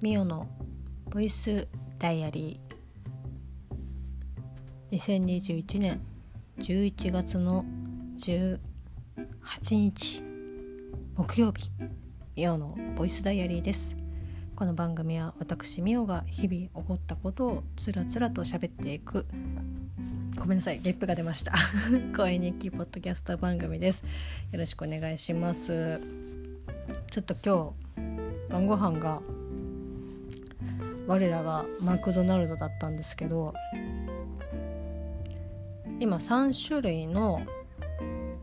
[0.00, 0.48] ミオの
[1.10, 1.68] ボイス
[1.98, 4.96] ダイアリー。
[4.96, 6.00] 2021年
[6.58, 7.66] 11月の
[8.16, 8.58] 18
[9.72, 10.22] 日
[11.14, 11.70] 木曜日。
[12.34, 13.94] ミオのボイスダイアリーです。
[14.56, 19.26] この番組は私ミオが日々起こったことをつらつらと喋っていく。
[20.38, 21.52] ごめんなさいゲップが出ました。
[22.16, 24.02] 声日記ポッドキャスト番組です。
[24.50, 26.00] よろしくお願いします。
[27.10, 27.74] ちょっと今
[28.48, 29.20] 日晩ご飯が
[31.10, 33.52] 我らがマクドナルドだったんですけど
[35.98, 37.42] 今3種類の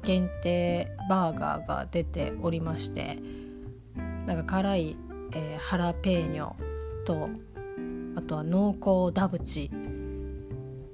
[0.03, 3.19] 限定バーガーが出ておりまして
[4.25, 4.97] なんか辛い、
[5.33, 6.55] えー、ハラペーニョ
[7.05, 7.29] と
[8.17, 9.71] あとは濃厚ダブチ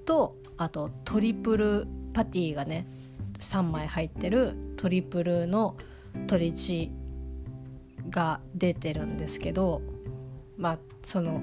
[0.05, 2.85] とあとトリプルパティがね
[3.39, 5.75] 3枚入ってるトリプルの
[6.13, 6.91] 鶏チ
[8.11, 9.81] が出てるんですけど
[10.55, 11.41] まあその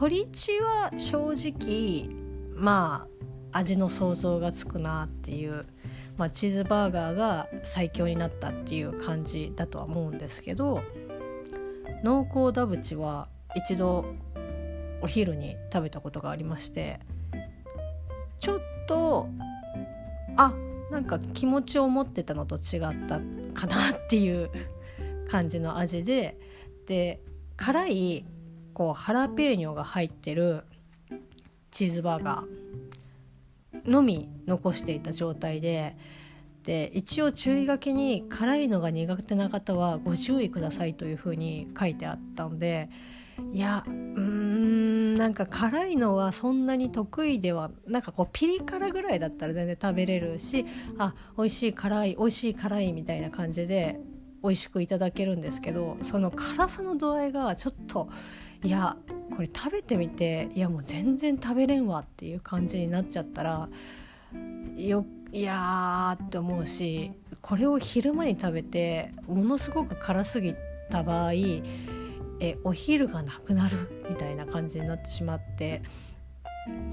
[0.00, 2.08] 鶏血は正直
[2.54, 3.06] ま
[3.52, 5.66] あ味の想像がつくなっていう、
[6.16, 10.82] まあ、チーズバーガーが最強になったっていう感じだとは思うんですけど
[12.02, 14.06] 濃厚ダブチは一度
[15.02, 16.98] お昼に食べたことがありまして
[18.38, 19.28] ちょっと
[20.38, 20.54] あ
[20.90, 23.20] なんか気持ちを持ってたのと違った
[23.52, 24.50] かなっていう
[25.28, 26.38] 感じの味で
[26.86, 27.20] で
[27.58, 28.24] 辛い
[28.80, 30.64] こうハラペーニョが入ってる
[31.70, 35.98] チーズバーガーのみ残していた状態で
[36.62, 42.88] で一応注意書きに辛いのが苦手な方はご注意くださいというふうに書いてあったので
[43.52, 50.64] いやうーんなんか辛いのはそんなに得意ではなんかこうピリ辛ぐらいだったら全然食べれるし
[50.96, 54.00] あ美味しい辛い美味しい辛いみたいな感じで
[54.42, 58.08] 美味しくいただけるんですけどその辛さの度合いがちょっと
[58.62, 58.96] いや
[59.34, 63.68] これ食べてみていやもう全然食べれんわっていう感じになっちゃったら
[64.76, 70.54] よいやーって思うしこれを昼間に食べてものすごく辛すぎ
[70.90, 71.32] た場合
[72.40, 75.82] えお昼がなくなるみたいな感じになってしまって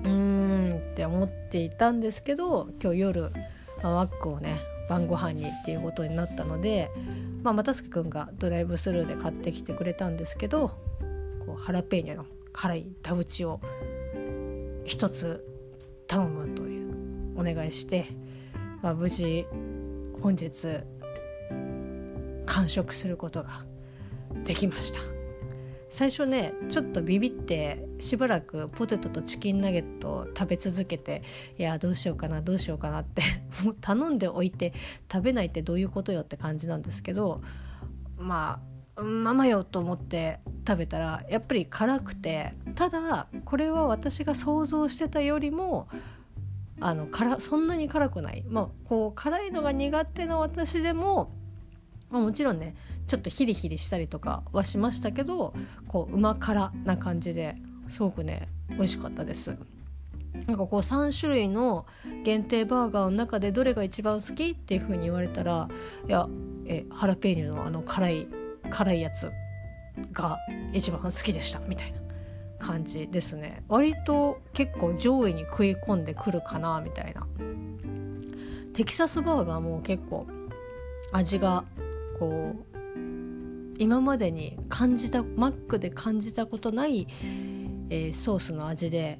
[0.04, 3.22] うーんって思っていたんですけど今日夜、
[3.82, 4.60] まあ、マックをね
[4.90, 6.90] 晩ご飯にっていうことになったので、
[7.44, 10.70] まあ、又助君がドライブスルーで買ってきてくれたんですけど
[11.46, 13.60] こうハラペーニョの辛いダブチを
[14.86, 15.46] 一つ
[16.08, 18.06] 頼むというお願いして、
[18.82, 19.46] まあ、無事
[20.22, 20.84] 本日
[22.46, 23.66] 完食することが
[24.44, 25.17] できました。
[25.90, 31.24] 最初ねちょっとビビってしばらくポテトとチキンナゲットを食べ続けて
[31.58, 33.22] いやどうしようかなどうしようかなって
[33.64, 34.74] も う頼んでおいて
[35.12, 37.42] 食べないってどういうことよって感じなんですけど
[38.18, 38.60] ま
[38.96, 45.88] あママよと思って食べたらやっぱり辛くてただこれは私が想像してたよりも
[46.80, 51.32] あの辛そんなに辛くない、まあ、こう辛いのが苦手な私でも
[52.10, 52.76] まあ、もちろんね
[53.06, 55.54] ちょっとヒリヒリしたりとかはしましたけど
[55.88, 57.56] こううま辛な感じで
[57.90, 59.58] すごくね美味しかったです。
[60.46, 61.88] なんかこう3種類の
[62.24, 65.68] 限定バーガーの中でどれが一番好きっていう風に言われたら
[66.08, 66.28] いや
[66.66, 68.28] えハラペーニョのあの辛い
[68.70, 69.32] 辛いやつ
[70.12, 70.38] が
[70.74, 72.00] 一番好きでしたみたいな
[72.60, 73.64] 感じですね。
[73.68, 77.28] 割と結構上位に食い込んでくるかなみたいな。
[78.74, 80.28] テキサスバーガーも結構
[81.12, 81.64] 味が
[82.20, 82.78] こう
[83.80, 87.08] 今までに感じたマックで感じたことない、
[87.90, 89.20] えー、ソースの味で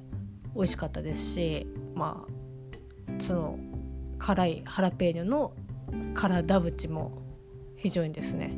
[0.54, 3.58] 美味しかったですしまあその
[4.18, 5.52] 辛いハラペーニョの
[6.14, 7.22] 辛ダブチも
[7.76, 8.52] 非常にですね。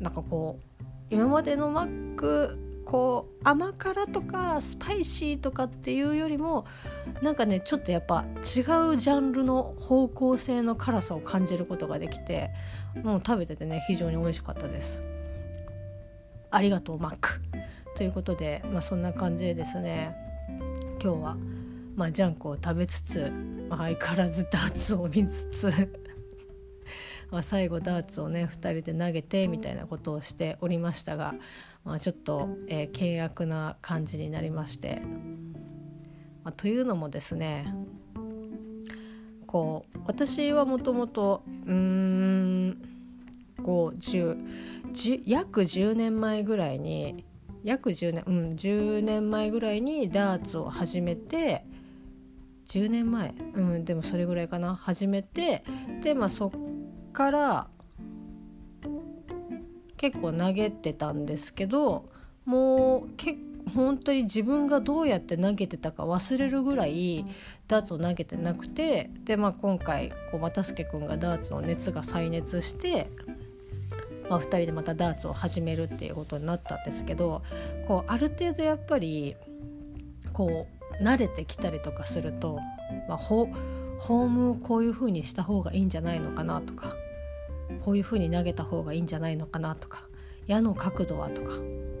[0.00, 6.66] なんかこう今までのマックこう甘辛とかスパイシーとかっていうよりも
[7.22, 12.50] なんかねちょっとやっぱ違うジャンルの方向性の辛さを感じることができて
[13.02, 15.02] もう食べててね非常に美味しかったです。
[16.50, 17.40] ありがとうマック。
[17.96, 20.16] ということで、まあ、そんな感じでですね
[21.02, 21.36] 今日は、
[21.94, 23.30] まあ、ジャンクを食べつつ、
[23.68, 25.70] まあ、相変わらずダーツを見つつ、
[27.40, 31.34] 最後ダーツをね2人で投げてみたいなことをしておりましたが、
[31.84, 35.00] まあ、ちょっと、えー、険悪な感じになりまして、
[36.44, 37.74] まあ、というのもですね
[39.46, 42.82] こう私はもともとうん
[43.58, 47.24] 510約10年前ぐらいに
[47.62, 51.64] 約10年うん10年前ぐらいにダーツを始めて
[52.66, 55.64] 10年前うんでもそれぐらいかな始めて
[56.02, 56.50] でまあそっ
[57.12, 57.68] から
[59.96, 62.08] 結構投げてたんですけど
[62.44, 63.38] もう結
[63.74, 67.24] 本当に自分がどうやって投げてたか忘れるぐらい
[67.68, 73.08] ダーツを投げてなくてで、まあ、今回こう又助君がダーツの熱が再熱して、
[74.28, 77.42] まあ、2人でまたダーツを始めるっていうことになったんですけど
[77.86, 79.36] こうある程度やっぱり
[80.32, 80.66] こ
[81.00, 82.58] う慣れてきたりとかすると、
[83.08, 83.16] まあ、
[84.02, 86.96] ホームをこういう風にした方がいいんじゃないのかなとか
[87.84, 90.08] こういう風に投げた方がいいんじゃないのかなとか
[90.48, 91.52] 矢の角度はとか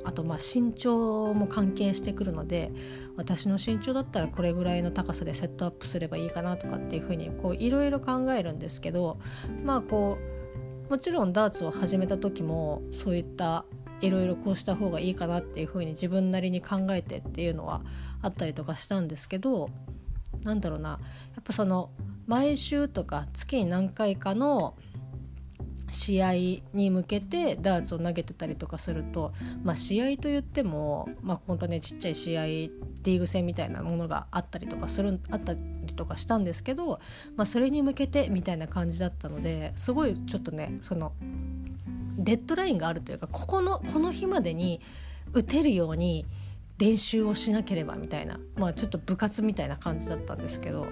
[0.04, 2.72] あとまあ身長も関係してくるので
[3.16, 9.18] 私の身長だったらこれぐらいの高さでセットアップすればいいかなとかっていうふうにいろいろ考えるんですけど
[9.64, 10.18] まあこ
[10.88, 13.64] うもちろんダーツを始めた時もそういった
[14.00, 17.82] いろいろこうした方がいいかなっていうふうに自分なりに考えてっていうのは
[18.22, 19.70] あったりとかしたんですけど
[20.44, 20.90] なんだろうな。
[20.90, 20.96] や
[21.40, 21.90] っぱその
[22.26, 24.74] 毎週とか月に何回かの
[25.92, 26.32] 試合
[26.72, 35.60] に向けてダーツを投げてたりとかすると、まあ、試合といっても、まあ、本当ねちっちゃい試合リーグ戦みたいなものがあったりとかするあったり
[35.94, 37.00] とかしたんですけど、
[37.36, 41.12] まあ、それに向けてみたいな感じだったのですごいちょっとねその
[42.16, 44.80] デッドラインがあるというかここのこの日までに
[45.32, 46.26] 打てるように
[46.82, 50.88] 練習をしなければみたいなまあちょっと部活みたいな感じだったんですけど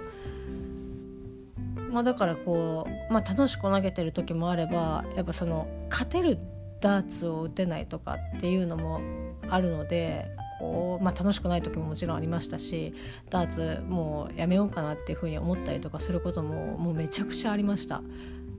[1.91, 6.39] まあ、だからこう、まあ、楽しく投げてる時もあればやっぱその勝てる
[6.81, 9.01] ダーツを打てないとかっていうのも
[9.49, 10.27] あるので
[10.61, 12.95] こう、まあ、楽しくない時ももちろんありましたし
[13.29, 18.03] ダーツもうやめようかなっていうふうに思ったりとかすることももうめちゃくちゃありました。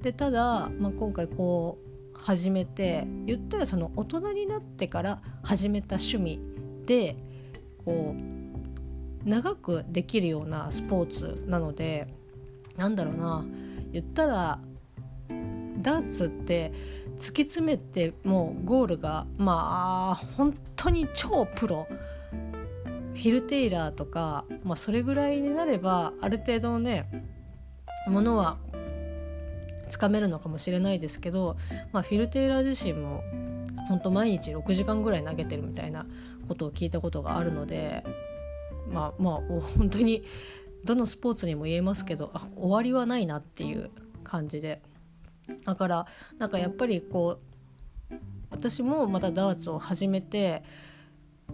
[0.01, 1.77] でただ、まあ、今回こ
[2.13, 6.50] う始めて言ったらその大人になってから始めた趣味
[6.85, 7.15] で
[7.85, 12.07] こう長くできるようなスポーツなので
[12.77, 13.45] なんだろうな
[13.91, 14.59] 言ったら
[15.81, 16.71] ダーツって
[17.17, 21.87] 突き詰めてもうゴールがまあ本当に超プロ。
[23.13, 27.07] フィル・テイラーとか、まあ、それぐらいになればある程度のね
[28.07, 28.57] ものは
[29.89, 31.57] つかめるのかもしれないですけど、
[31.91, 33.23] まあ、フィル・テイラー自身も
[33.87, 36.05] 本当毎日6時間ぐらい投げてるみたいな
[36.47, 38.03] ことを聞いたことがあるので
[38.89, 39.35] まあまあ
[39.77, 40.23] 本当に
[40.83, 43.89] どのスポーツにも言えますけどあ終わりはないなっていう
[44.23, 44.81] 感じで。
[45.65, 46.05] だから
[46.37, 47.39] なんかやっぱりこ
[48.09, 48.15] う
[48.51, 50.63] 私もまたダーツを始めて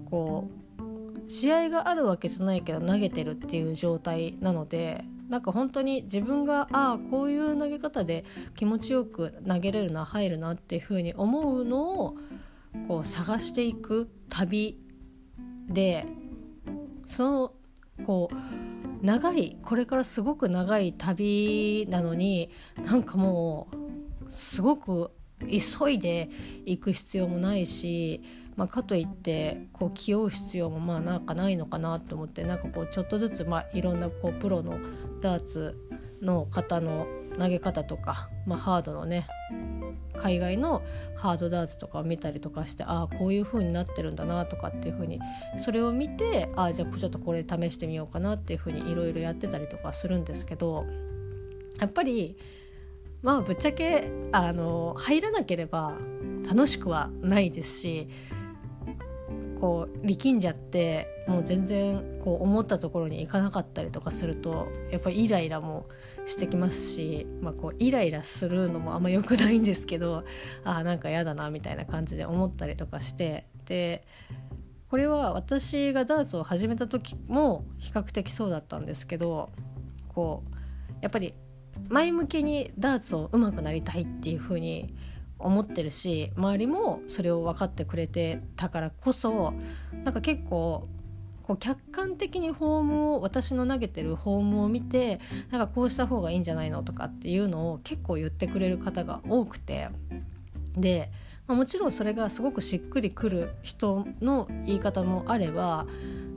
[0.06, 8.26] こう試合があるわけじゃないけど投げてるっていう状態なのでなんか本当に自分がああこういう投げ方で
[8.56, 12.18] 気持ちよく投げれるな入るなっていうふうに思うのを
[12.88, 14.80] こう探していく旅
[15.68, 16.06] で
[17.06, 17.54] その
[18.06, 22.50] こう長いこれからすごく長い旅なのに
[22.84, 23.68] なんかも
[24.26, 26.30] うすごく急いで
[26.66, 28.22] 行く必要もないし、
[28.58, 34.80] まあ、かといってこう気負う必要もまあなんかないのかなと思ってなんかこうちょっとずつまあいろんなこうプロの
[35.22, 35.78] ダーツ
[36.22, 37.08] の方の
[37.38, 39.28] 投げ方とか、まあ、ハードのね
[40.18, 40.82] 海外の
[41.16, 45.20] ハードダーツとかを見たりとかしてああこういう風になってるんだなとかっていう風に
[45.58, 50.88] それを見てああじゃあちょっとこれ試してみようかなっていう風にいろいろやってたりとかするんですけど
[51.80, 52.36] やっぱり
[53.22, 56.00] まあぶっちゃけあの入らなければ
[56.50, 58.08] 楽しくはないですし
[59.60, 65.88] こう力んじゃってもう全然こう思ったところに行かなかったりとかするとやっぱりイライラも
[66.26, 70.24] してきますし、まあ、こうイライラするのもあんま良くないんですけど
[70.64, 74.06] あなんか嫌だなみたいな感じで思ったりとかしてで
[74.90, 79.50] これは私がダーツを始めた時も比較的そうだったんですけど
[80.08, 80.56] こう
[81.02, 81.34] やっぱり
[81.90, 84.94] 前向きにダーツを上手くなりたいっていう風に
[85.40, 89.54] 思ってるし周りもそれを分かってくれてたからこそ
[90.04, 90.88] なんか結構
[91.44, 99.88] こう客観的にフォームを私の投げてるフォームを見てなんかこうした方がいいんじゃないのとかっていうのを結構言ってくれる方が多くて。
[100.76, 101.10] で、
[101.48, 105.88] まあ、もちろんそれがすごくしっくりくる人の言い方もあれば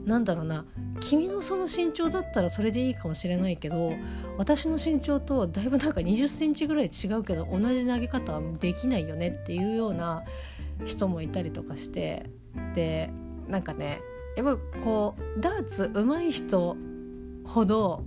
[0.05, 0.65] なんだろうな
[0.99, 3.93] 君のその身長だったらそれでいいかもしれないけど
[4.37, 10.23] 私の身長とだいぶなんか2 0センチぐらい違うけど同じ投げ方はできないよねっていうような
[10.85, 12.29] 人もいたりとかして
[12.73, 13.11] で
[13.47, 13.99] なんかね
[14.35, 16.77] やっぱこうダーツ上手い人
[17.45, 18.03] ほど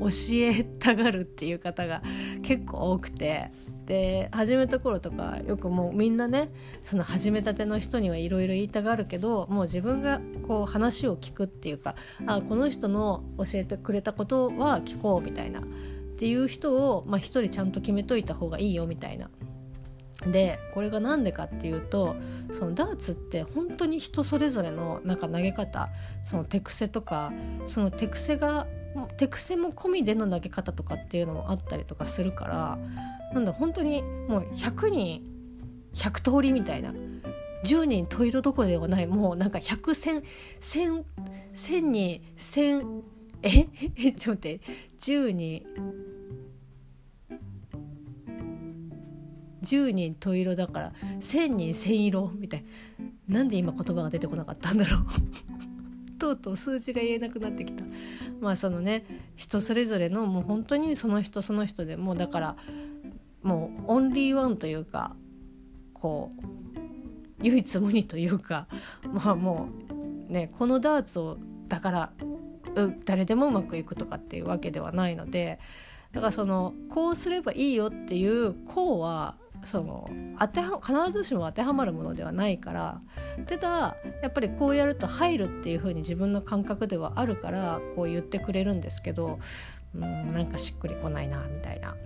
[0.00, 2.02] 教えたがるっていう方が
[2.42, 3.50] 結構多くて
[3.86, 6.50] で始めた頃とかよくもうみんなね
[6.82, 11.96] その始めたての人にはいろいろ言いたがるけどもう自分がこう話を聞くっていうか
[12.26, 15.64] あこの人の教えてくれたことは聞こうみたいなっ
[16.16, 19.28] ていう人を、まあ、一人ちゃんと決めといた方がいいよみたいな。
[20.26, 22.14] でこれが何でかっていうと
[22.52, 25.88] そのダーツって本当に人それぞれのなんか投げ方
[26.22, 27.32] その手癖とか
[27.66, 28.68] その手癖が
[29.16, 32.78] 手癖も込みでの投げ方とかっていうのもあったりとかするから
[33.32, 35.22] なんだ本当にもう100人
[35.94, 36.92] 100通りみたいな
[37.64, 40.22] 10人十色どころではないもうなんか100千
[40.60, 41.04] 千
[41.52, 43.02] 千に千
[43.42, 43.68] え？
[43.96, 44.12] え？
[44.12, 44.60] ちょっと待って。
[44.98, 45.66] 10人。
[49.62, 52.64] 10人十色だから1,000人1,000色みたい
[53.28, 53.38] な。
[53.38, 55.00] なんで今言葉が出てこなかったんだろう。
[56.22, 57.84] とうとう数字が言えなくなってきた。
[58.40, 62.56] まあそのね人それぞれのもう本当にその人その人でもうだから
[63.42, 65.16] もうオンリーワンというか
[65.92, 66.46] こう
[67.42, 68.68] 唯一無二というか
[69.12, 69.68] まあも
[70.28, 72.12] うねこのダーツをだから
[73.04, 75.58] 誰でもうまくいくとかっていうわけではないので
[76.12, 83.00] だからそのこうすればいいよっていうこうはその当ては必ずしも当てはまるものではないから
[83.46, 89.38] ただやっぱりこうやると入るっていう風に自分の感覚ではあるからこう言ってくれるんですけど
[89.94, 91.96] うんなんかしっくりこないなみたいなっ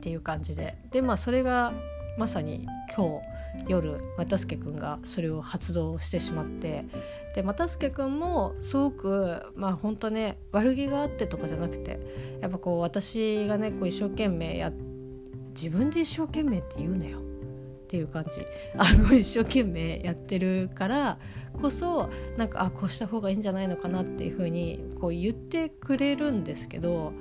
[0.00, 0.76] ていう感じで。
[0.90, 1.72] でまあそれが
[2.18, 2.66] まさに
[2.96, 3.26] 今日
[3.68, 6.84] 夜又助君がそれを発動してしまって
[7.34, 12.00] で又助君もすごくまあ本当ね悪気があってとかじゃなくて
[12.40, 14.95] やっぱこう私がねこう一生懸命やって
[15.56, 17.18] 自分で一生懸命って言うなよ。
[17.18, 18.40] っていう感じ。
[18.76, 21.18] あの一生懸命やってるから
[21.60, 27.12] こそなんかあこうした方がいいんじゃないのかなっていうふうにこう言ってくれるんですけど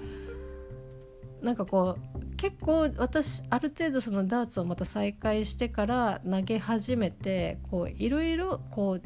[1.41, 7.59] なんかこう結構私ある程度そのダーツをまた再開してから投げ始めて
[7.97, 9.01] いろいろこう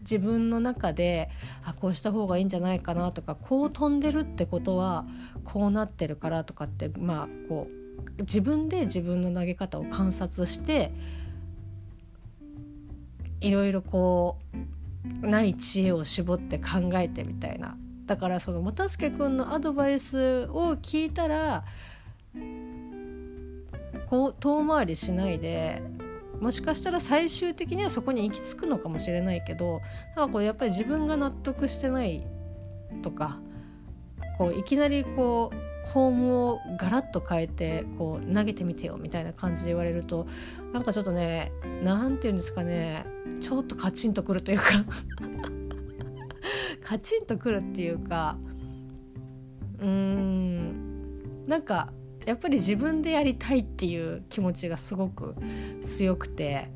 [0.00, 1.30] 自分の中で
[1.64, 5.06] あこうした方がいいんじゃないかなとかこう飛んでるってことは
[5.44, 7.81] こうなってるからとかってまあこう
[8.18, 10.92] 自分で自分の投げ方を観察して
[13.40, 14.38] いろいろこ
[15.22, 17.76] うない知恵を絞って考えてみたいな。
[18.06, 21.64] だからその又助君のアドバイスを聞いたら
[24.06, 25.82] こう遠回りしないで
[26.40, 29.80] もしかしたら最終的にはそこに行き着くのかもしれないけど
[30.16, 32.26] なんかこうやっぱり自分が納得してない
[33.00, 33.40] とか
[34.36, 40.26] こういきなりこうフォームをガラッと変えてこう投げてみてよみたいな感じで言われると
[40.72, 43.04] なんかちょっとね何て言うんですかね
[43.40, 44.64] ちょっとカチンとくるというか
[46.82, 48.38] カチンとくるっていうか
[49.80, 51.92] うーんなんか
[52.26, 55.34] やっぱり自分でやりたいっていう気持ちがすごく
[55.80, 56.70] 強くて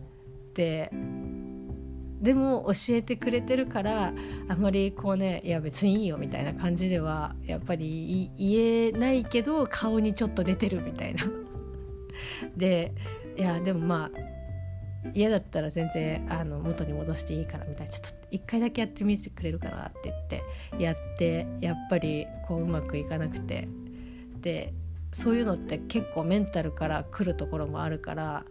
[0.55, 0.91] で
[2.27, 4.13] でも教えてくれてるから
[4.49, 11.23] あんまりこうねいや別にいいよみたいな感じではやっぱり言えないけど顔にちょっと出てるみたいな。
[12.57, 12.93] で
[13.39, 23.69] いやでもまあ嫌だったら全然あの元に戻していいからみたいなちょっと一回だけやってみてくれるかなって言ってやってやっぱりこううまくいかなくて
[24.41, 24.75] で
[25.13, 28.45] そういうのって結構メンタルから来るところもあるから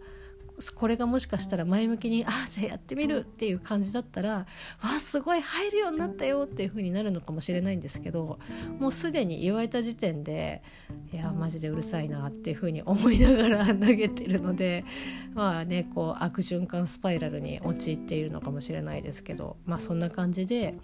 [0.75, 4.47] これがもしかしたら前向きに「ああじゃあやってみる」っていう感じだったら「わ
[4.81, 8.39] あすごい入るようになったよ」っていう風になるのかもしれないんですけど
[8.79, 10.63] もうすでに言われた時点で
[11.11, 14.85] いやマジでうるさいなっていう風に思いながら 投げてるので
[15.33, 20.75] まあねこう悪循環スパイラルに陥っているのかもしれないですけどまあそんな感じで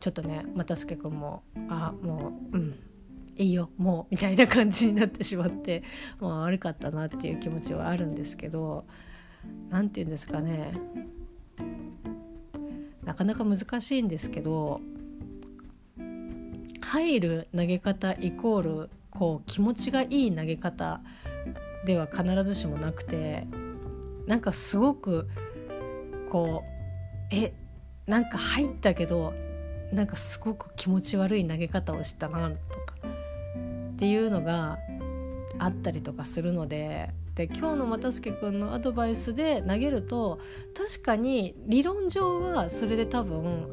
[0.00, 2.78] ちょっとね又助君も「あもううん」
[3.36, 5.82] いいよもうみたいな感じになってしまって
[6.20, 8.84] まあ悪かったなっていう気持ちはあるんですけど
[9.70, 10.72] 何て言うんですかね。
[13.04, 14.80] なかなか難しいんですけど
[16.82, 21.02] 入る投げ方イコールこう気持ちがいい投げ方
[21.84, 23.46] では必ずしもなくて
[24.26, 25.28] なんかすごく
[26.30, 27.52] こうえ
[28.06, 29.34] なんか入ったけど
[29.92, 32.81] なんかすごく気持ち悪い投げ方をしたなと。
[34.02, 34.80] っていうのが
[35.60, 40.40] あったりとかするのでで今日の又助君のアドバイスで投げると
[40.76, 43.68] 確かに理論上はそれで多分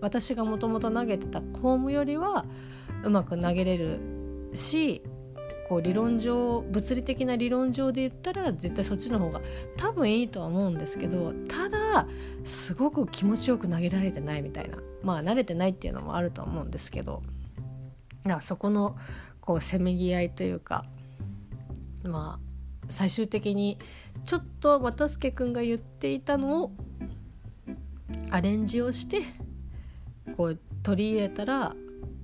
[0.00, 2.44] 私がもともと投げてたフォームよりは
[3.04, 4.00] うまく投げれる
[4.52, 5.00] し
[5.68, 9.40] こう理論上物理的な理論上で言ったら絶対そっちの方が
[9.76, 12.08] 多分いいとは思うんですけどただ
[12.42, 14.78] すごく気持ちよく投げられてないみたいな。
[15.04, 17.22] まあ慣れてないっていうのもあると思うんですけど。
[18.24, 18.96] だかそこの
[19.48, 20.84] こうせめぎ合いというか
[22.04, 23.78] まあ最終的に
[24.26, 26.72] ちょっと又助君が言っていたのを
[28.30, 29.22] アレンジをして
[30.36, 31.74] こう取り入れたら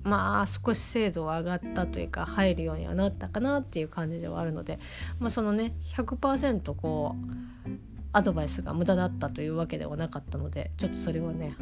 [0.03, 4.77] まあ少し精度は上がったというか入るようにはなったかなっていう感じではあるので、
[5.17, 7.69] まあ、そのね100%こう
[8.13, 11.55] アドバイスが無駄だったというわけではなかったのでちょっとそれをね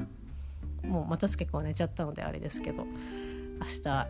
[0.83, 4.07] もうまたすけくんは寝ちゃったのであれですけど明日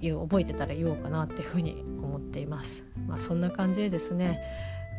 [0.00, 2.84] 覚えてたら言おうかなっていうふうに思っています。
[3.06, 4.42] まあ、そんな感じでですね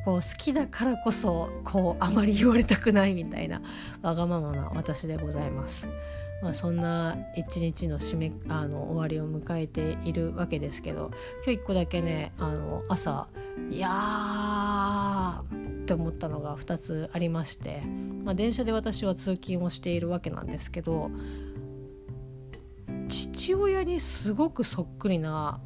[0.06, 3.62] こう好きだからこそこうあまり言われたくないみたいな
[4.04, 5.90] わがままな私でございます。
[6.42, 11.12] まあ、そんな一日の締めあの終わりを迎えているわけですけど
[11.44, 13.30] 今日一個だけねあの朝
[13.72, 17.82] いやーって思ったのが2つありまして、
[18.24, 21.10] まあ、電車で私は通勤をしているわけなんですけど
[23.08, 25.60] 父親にすごくそっくりな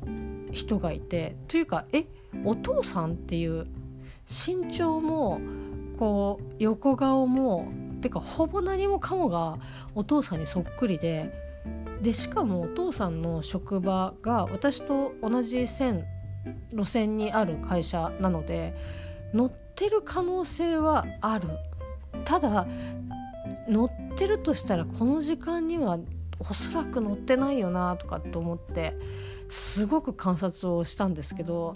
[0.52, 2.06] 人がいてというかえ
[2.44, 3.68] お父さんっていう
[4.26, 5.40] 身長も
[5.98, 9.58] こう横顔もてかほぼ何もかもが
[9.96, 11.34] お父さんにそっくりで
[12.02, 16.06] でしかもお父さんの職場が私と同じ線
[16.72, 18.74] 路線にある会社なので
[19.34, 21.50] 乗ってる可能性はある。
[22.26, 22.68] ただ
[23.68, 26.00] 乗ってるとしたらこの時間には
[26.40, 28.98] おそらく乗ってないよなとかって思って
[29.50, 31.76] すごく観察をしたんですけど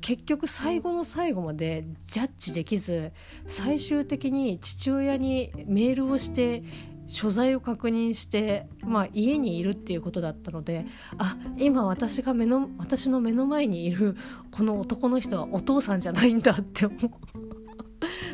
[0.00, 3.12] 結局最後の最後までジャッジできず
[3.46, 6.62] 最終的に父親にメールをして
[7.06, 10.86] 所在を確認して、まあ、家にいるっていうことだったので
[11.18, 14.16] あ今私が目の私の目の前にいる
[14.50, 17.10] この男の人はお父さんじゃないんだって思う。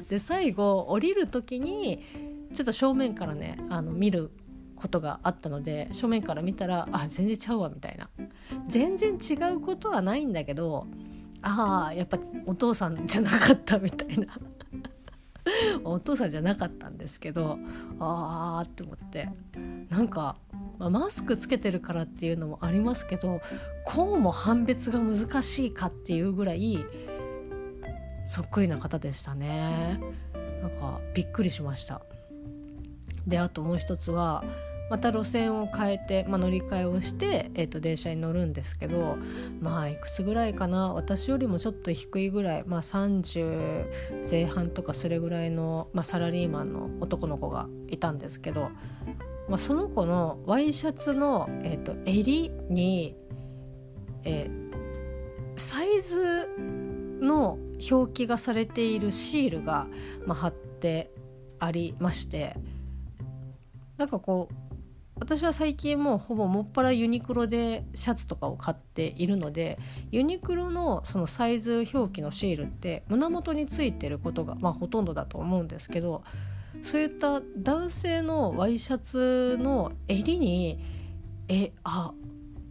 [0.09, 2.03] で最後降りる時に
[2.53, 4.31] ちょっと正面からねあの見る
[4.83, 8.11] ことがあったので正面から見たらあ全然ちゃうわみたいな。
[8.67, 10.87] 全然違うことはないんだけど
[11.41, 14.27] ああやっぱお父さんじゃなかったみたいな。
[15.85, 17.59] お父さんじゃなかったんですけど
[18.01, 19.29] ああって思って。
[19.89, 20.37] なんか、
[20.79, 23.41] まあ、マスクつけてるからっていうのもありますけど
[23.85, 26.85] こうも判別が難しいかっていうぐらい
[28.25, 30.01] そっくりな方でしたね。
[30.63, 32.03] なんかびっくりしました。
[33.27, 34.45] であともう一つは
[34.93, 39.17] また路線を変えて、まあ、乗り換えをして、えー、と電車に乗るんですけど
[39.59, 40.93] まあいくつぐらいかな。
[40.93, 43.87] 私よりもちょっと低いぐらい、まあ、30
[44.31, 48.71] 前半とかそれぐらいの、まあ、サラリーマンの男の子がいたんですけど、
[49.49, 53.17] まあ、その子のワイシャツの、えー、と襟に、
[54.25, 54.73] えー、
[55.57, 56.51] サイズ
[57.19, 57.59] の
[57.91, 59.89] 表記がされているシールが、
[60.27, 61.11] まあ、貼って
[61.61, 62.55] ありまして
[63.97, 64.62] なんかこう
[65.23, 69.79] 私は最近もうほぼもっぱらユニクロでシャツとかを買っているので
[70.11, 76.25] ユニクロのそのサイズ表記のシールって胸元についてることがまあほとんどだと思うんですけど
[76.83, 80.81] そういった男性のワイシャツの襟に
[81.47, 82.13] えあ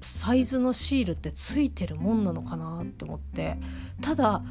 [0.01, 3.57] サイズのシールってついてるもんなのかなって思って
[4.01, 4.41] ただ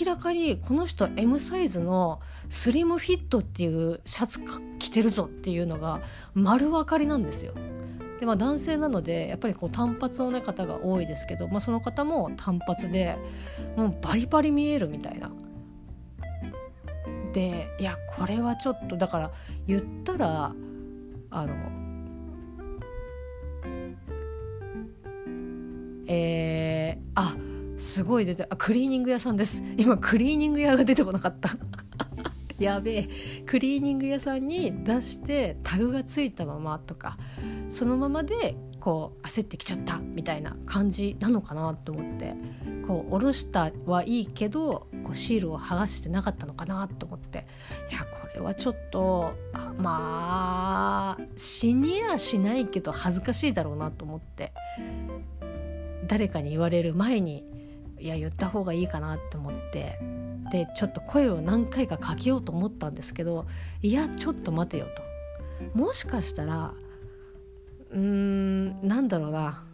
[0.00, 4.40] 明らかにこの人 M サイズのスリムフィットっていうシャツ
[4.78, 6.00] 着てるぞっていうのが
[6.34, 7.54] 丸分かりなんですよ。
[8.18, 13.18] でまあ、男性なのでやっぱりこう単発の、ね、方が多いですけど、まあ、その方も単発で
[13.76, 15.30] もうバリバリ見えるみたいな。
[17.32, 19.30] でいやこれはちょっとだから
[19.66, 20.54] 言ったら
[21.30, 21.85] あの
[26.08, 27.34] えー、あ
[27.76, 29.62] すごい出てあクリーニング屋さんです。
[29.76, 31.50] 今クリーニング屋が出てこなかった。
[32.58, 33.08] やべえ。
[33.44, 37.18] クリーニング屋さんに出してタグがついたままとか
[37.68, 42.34] そのままでこう焦ってきちゃったみたいな感じなのかなと思って
[42.86, 47.46] こう下ろしたはいいけどこうシールを剥がしてなかったのかなと思って
[47.90, 49.34] いやこれはちょっと
[49.78, 54.52] まあ死にやしないけど恥ずかしいだろうなと思って。
[56.06, 57.44] 誰かに言われる前に
[57.98, 59.98] いや言った方がいいかなって思って
[60.50, 63.46] でちょっと声を何回かかけようと思ったんですけど
[63.82, 65.02] いやちょっと待てよと。
[65.78, 66.74] もしかしたら
[67.90, 69.64] うーんなんだろうな。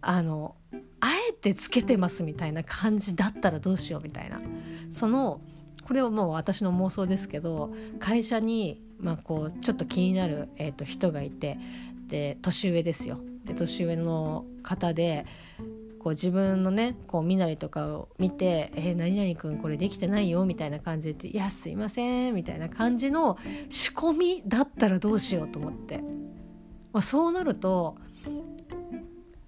[0.00, 0.56] あの
[1.00, 4.40] あえてつけてますみたいな感じだったらどうしようみたいな。
[4.90, 5.40] その
[5.84, 11.58] これはもう私の妄想ですけど会社に、まあ、こうちょっと気になる、えーと人がいて
[12.06, 13.18] で年上ですよ。
[13.44, 15.26] で年上の方で
[16.02, 25.98] こう自分のねこう身なりとかを見て「えー、何々君これできてないよ」みたいな感じで「いやすいません」みたいな感じの仕込みだったらどうしようと思って、
[26.92, 27.96] まあ、そうなると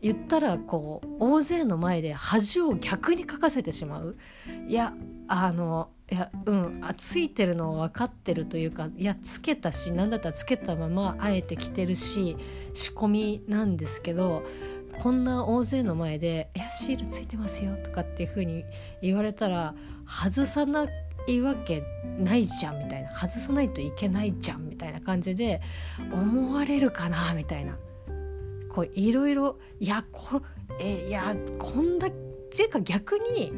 [0.00, 4.16] 言ったらこう大勢の前で恥を逆にかかせてしまう。
[4.68, 4.94] いや
[5.28, 12.36] あのいやうんあついてるの分かってるというかいやつけたし何だったらつけたままあえて着てるし
[12.74, 14.42] 仕込みなんですけど
[15.02, 18.64] こんな大勢の前で「いやシールついてますよ」とかっていう風に
[19.00, 19.74] 言われたら
[20.06, 20.86] 外さな
[21.26, 21.82] いわけ
[22.18, 25.62] ないじゃんみたいな外さないといけないじゃんみたいな感じで
[26.12, 27.78] 思われるかなみたいな。
[28.74, 30.42] こういろいろいやこ
[30.80, 32.10] えいやこんだっ
[32.50, 33.52] ていうか逆に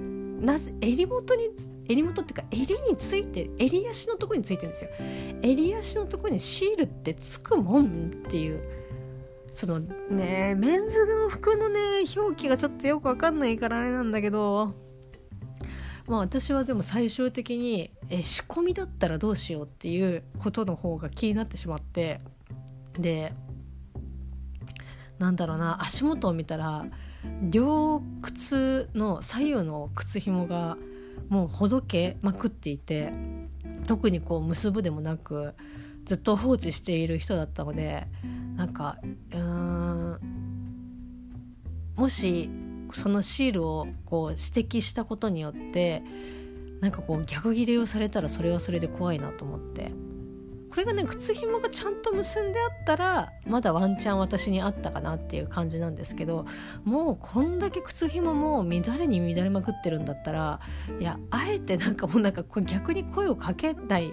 [0.45, 1.49] なぜ襟元に
[1.89, 4.91] 襟元っていうか襟についてる襟足のとこについてるんですよ。
[5.43, 8.63] 襟足のとこにシールってつくもんっていう
[9.51, 11.79] そのねメンズの服のね
[12.17, 14.75] 表記がちょっとよくわかんないからあれなんだけど
[16.09, 22.21] まあ私はでも最終的にえ仕込みだったらどうしようっていうことの方が気になってしまって
[22.99, 23.33] で
[25.19, 26.85] なんだろうな足元を見たら
[27.41, 30.77] 両靴の左右の靴紐が
[31.29, 33.13] もうほどけまくっていて
[33.87, 35.55] 特にこう結ぶでもなく
[36.05, 38.07] ずっと放置している人だったので
[38.57, 38.99] なんか
[39.33, 40.19] うん
[41.97, 42.51] もし
[42.93, 46.03] そのシールをこう指摘したことによって
[46.81, 49.91] なんかこう逆ギレをされたらそれはそれで怖いなと思って。
[50.77, 56.45] これがね靴紐がちゃんと結んであったらまだワンチャン私にあったかなっていう感じなんですけど
[56.85, 60.61] もうこんだけ靴紐もも乱れに乱れまくってるんだったら
[61.01, 64.13] いやあえてなんかもうなんか逆に声をかけない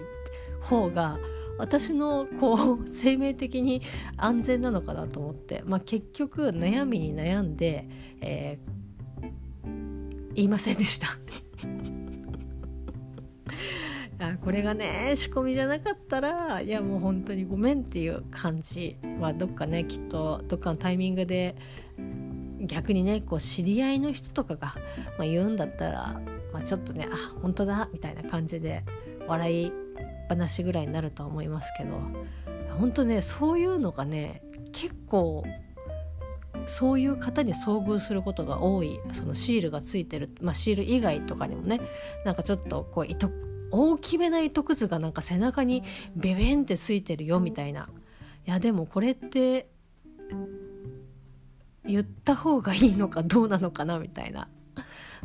[0.62, 1.19] 方が
[1.58, 3.82] 私のこう生命的に
[4.15, 7.89] 安全なのかなと思って、まあ、結局悩みに悩んで、
[8.21, 11.08] えー、言いませんでした。
[14.24, 21.56] あこれがね仕込みじゃなかったらいやもう本当にごめんっていう感じはどっかねきっとどっかのタイミングで
[22.62, 24.68] 逆にねこう知り合いの人とかが、
[25.18, 26.22] まあ、言うんだったら、
[26.54, 28.84] まあ、ちょっとねあ本当だみたいな感じで
[29.28, 29.74] 笑い
[30.30, 32.00] 話ぐらいになるとは思いますけど
[32.78, 35.44] 本当ねそういうのがね結構
[36.66, 38.98] そういう方に遭遇することが多い。
[39.12, 41.82] そのシールがついてる、まあ、シール以外とかにもね
[42.26, 43.30] なんかちょっとこう糸
[43.74, 45.84] 大きめな糸くずがなんか背中に
[46.16, 47.90] ベベンってついてるよみたいな。
[48.46, 49.68] いやでもこれって
[51.84, 54.48] 言った方がいいのかどうなのかなみたいな。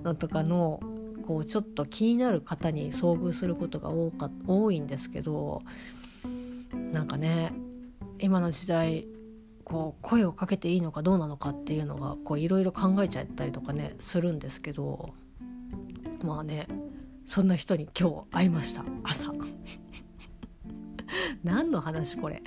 [0.02, 0.80] のとかの
[1.26, 5.62] こうちょっと気になる方に遭遇することが多か多いんですけど
[6.92, 7.52] なんかね
[8.20, 9.08] 今の時代
[9.64, 15.12] こう声をかけていいのかどうなのかっていうのがいろいろ考えちゃったりとかねするんですけど
[16.22, 16.68] まあね
[17.28, 18.82] そんな人に今日会いました。
[19.04, 19.32] 朝。
[21.44, 22.42] 何の話これ？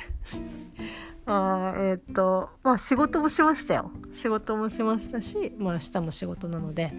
[1.28, 3.92] あえー、っとまあ仕事もしましたよ。
[4.12, 6.92] 仕事もしましたしまあ明日も仕事なので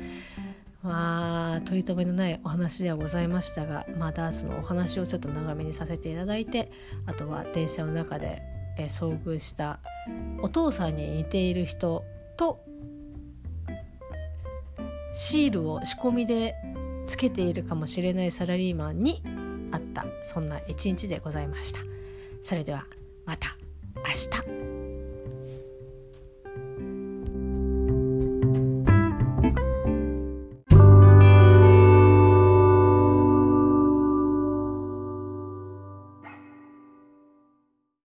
[0.84, 6.70] まあ取り留めのないお話ではございましたがまあダースのお話をちょっと長めにさせていただいて
[7.06, 8.42] あとは電車の中で、
[8.78, 9.80] えー、遭遇した
[10.40, 12.04] お父さんに似ている人
[12.36, 12.64] と
[15.12, 16.54] シールを仕込みで
[17.06, 19.22] つけているかもしれないサラリーマンに
[19.70, 21.80] 会ったそんな一日でございました。
[22.40, 22.84] それでは
[23.24, 23.56] また
[23.96, 24.71] 明日。